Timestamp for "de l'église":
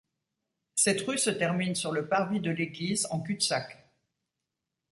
2.39-3.05